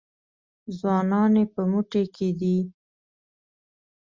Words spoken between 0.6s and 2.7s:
ځوانان یې په موټي کې دي.